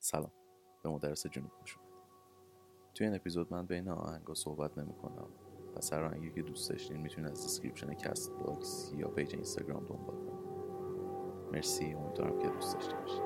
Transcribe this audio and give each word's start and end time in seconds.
سلام. 0.00 0.32
به 0.82 0.90
مدرس 0.90 1.26
جنوب 1.26 1.50
خوش 1.60 1.78
توی 2.94 3.06
این 3.06 3.16
اپیزود 3.16 3.52
من 3.52 3.66
بین 3.66 3.88
آهنگا 3.88 4.34
صحبت 4.34 4.78
نمی 4.78 4.94
کنم 4.94 5.28
پس 5.76 5.92
هر 5.92 6.04
آهنگی 6.04 6.30
که 6.30 6.42
دوست 6.42 6.70
داشتین 6.70 6.96
می‌تونید 6.96 7.30
از 7.30 7.42
دیسکریپشن 7.42 7.94
کست 7.94 8.32
باکس 8.32 8.92
یا 8.96 9.08
پیج 9.08 9.34
اینستاگرام 9.34 9.86
دنبال 9.86 10.16
کنید 10.16 10.48
مرسی 11.52 11.94
امیدوارم 11.94 12.38
که 12.38 12.48
دوست 12.48 12.74
داشته 12.74 12.96
باشید 12.96 13.22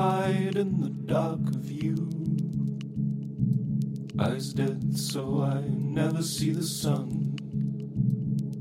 hide 0.00 0.56
in 0.56 0.80
the 0.80 0.88
dark 1.14 1.44
of 1.54 1.70
you. 1.70 1.94
Eyes 4.18 4.54
dead, 4.54 4.96
so 4.96 5.42
I 5.42 5.60
never 5.68 6.22
see 6.22 6.52
the 6.52 6.62
sun. 6.62 7.36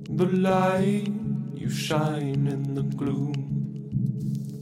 The 0.10 0.26
light, 0.26 1.14
you 1.56 1.70
shine 1.70 2.46
in 2.56 2.76
the 2.76 2.84
gloom. 2.84 3.40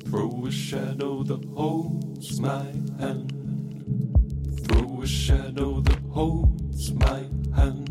Throw 0.06 0.46
a 0.46 0.52
shadow 0.52 1.24
that 1.24 1.44
holds 1.46 2.40
my 2.40 2.66
hand. 3.00 3.34
Throw 4.66 5.02
a 5.02 5.08
shadow 5.08 5.82
that 5.82 6.02
holds 6.12 6.94
my 6.94 7.22
hand. 7.56 7.90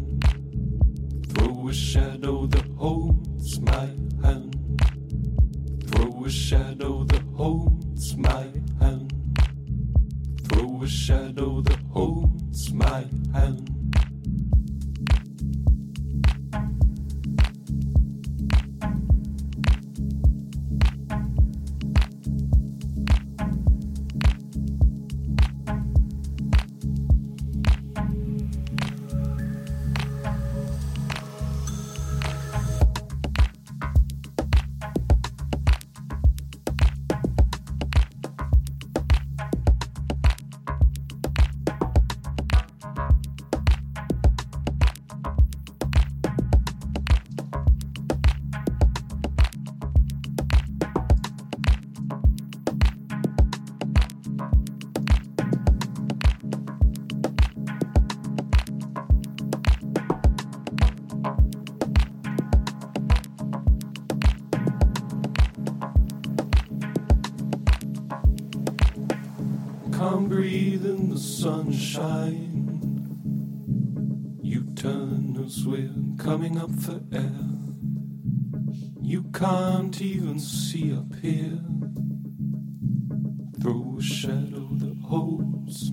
Throw 1.31 1.69
a 1.69 1.75
shadow 1.75 2.47
that 2.47 2.69
holds 2.77 3.61
my 3.63 3.89
hand. 4.23 4.55
Throw 5.89 6.25
a 6.25 6.31
shadow 6.31 7.03
shadow 10.87 11.61
that 11.63 11.79
holds 11.93 12.73
my 12.73 13.05
hand. 13.35 13.66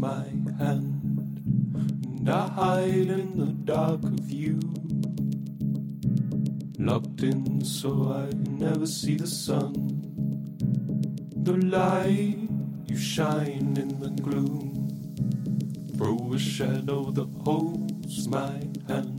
My 0.03 0.27
hand, 0.59 0.99
and 2.17 2.29
I 2.29 2.45
hide 2.49 3.09
in 3.19 3.37
the 3.37 3.53
dark 3.73 4.03
of 4.03 4.29
you. 4.29 4.59
Locked 6.77 7.23
in 7.23 7.63
so 7.63 8.11
I 8.11 8.25
never 8.35 8.85
see 8.85 9.15
the 9.15 9.27
sun. 9.27 9.71
The 11.47 11.53
light 11.53 12.49
you 12.89 12.97
shine 12.97 13.77
in 13.83 13.91
the 14.01 14.09
gloom. 14.21 14.67
Throw 15.95 16.33
a 16.33 16.37
shadow 16.37 17.09
that 17.11 17.29
holds 17.45 18.27
my 18.27 18.55
hand. 18.89 19.15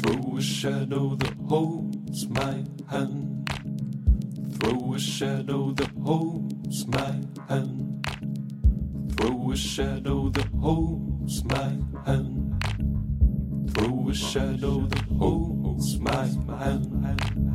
Throw 0.00 0.36
a 0.36 0.42
shadow 0.42 1.16
that 1.16 1.34
holds 1.48 2.28
my 2.28 2.62
hand. 2.88 3.50
Throw 4.60 4.94
a 4.94 5.00
shadow 5.00 5.72
that 5.72 5.90
holds 6.04 6.86
my 6.86 7.14
hand. 7.48 7.79
A 9.50 9.56
shadow 9.56 10.28
that 10.28 10.46
holds 10.60 11.44
my 11.44 11.76
hand. 12.06 12.54
Throw 13.74 14.08
a 14.08 14.14
shadow 14.14 14.86
that 14.86 15.04
holds 15.18 15.98
my 15.98 16.28
hand. 16.56 17.49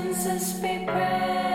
Senses 0.00 0.54
be 0.60 0.84
brave. 0.86 1.49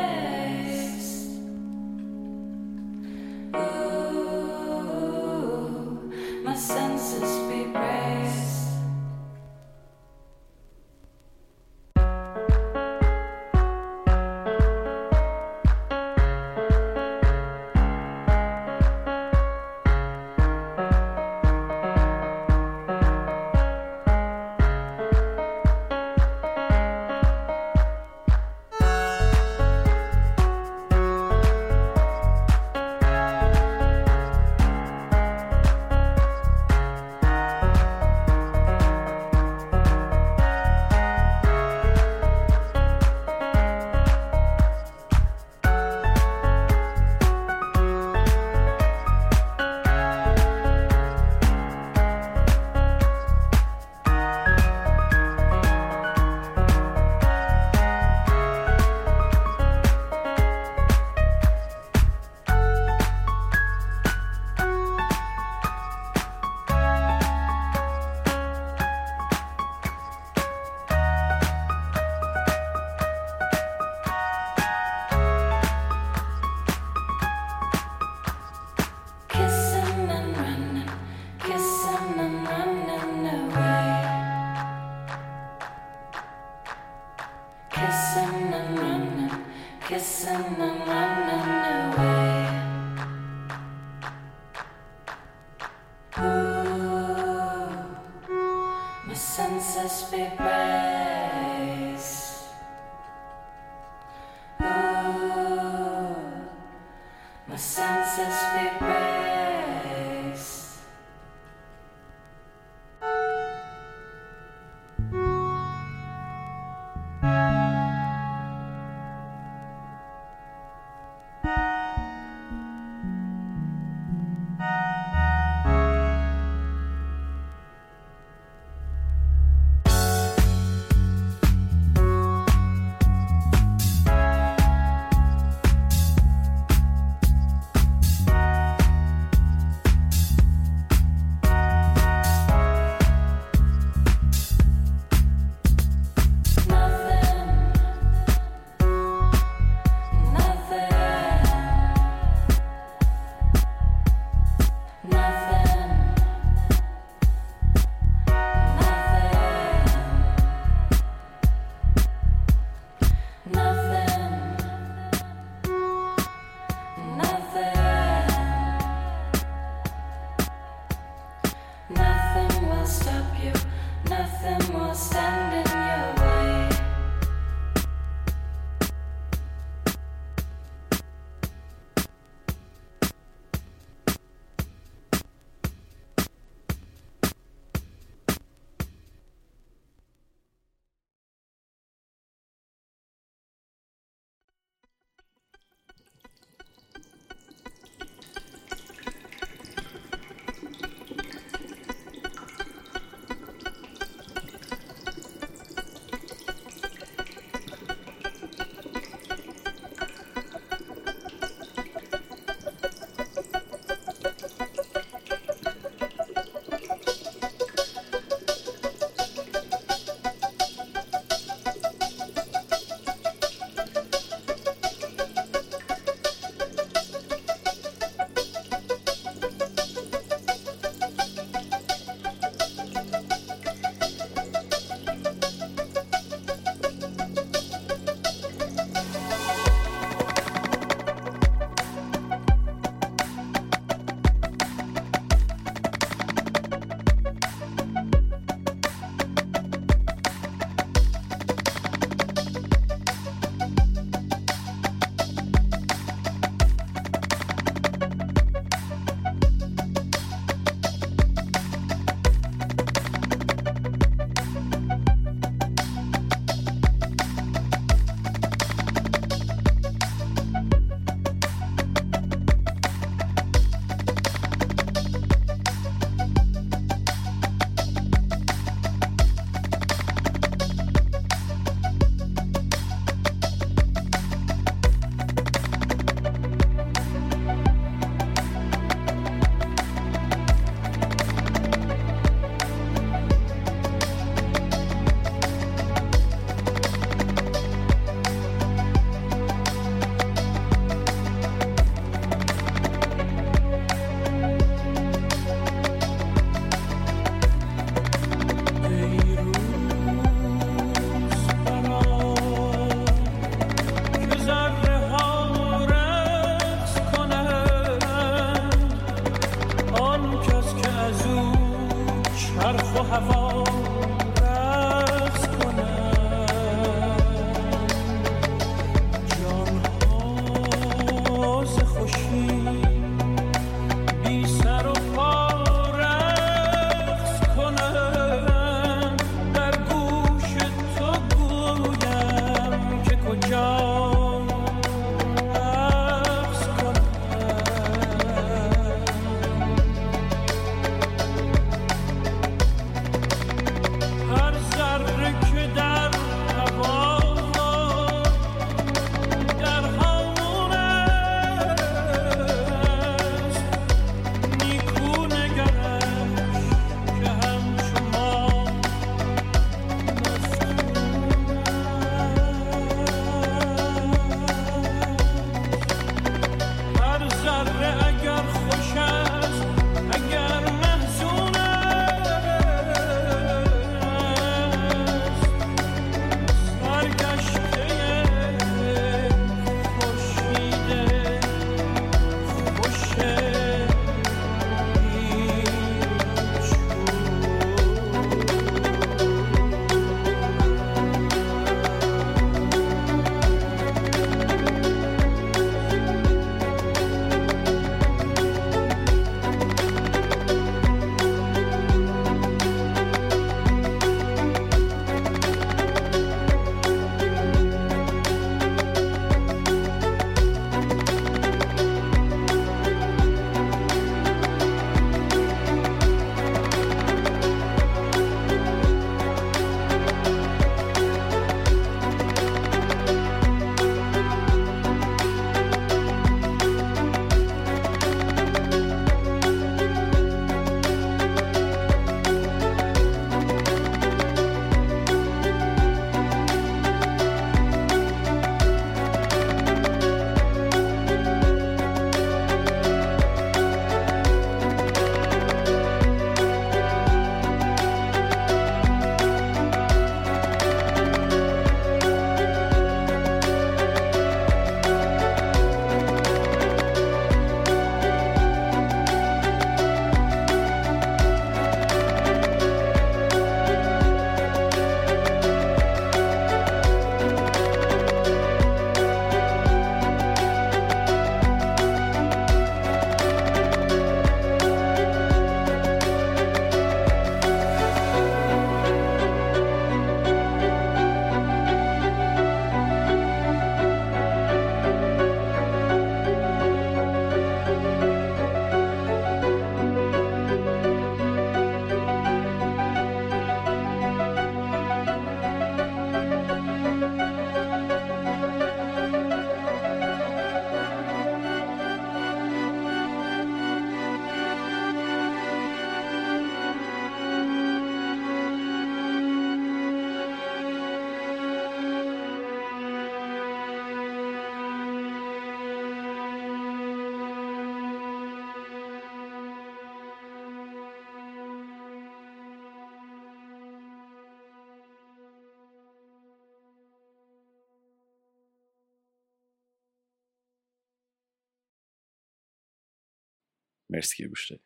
مرسی 543.89 544.15
که 544.17 544.27
گوش 544.27 544.51
دادی. 544.51 544.63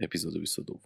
اپیزود 0.00 0.40
22 0.40 0.80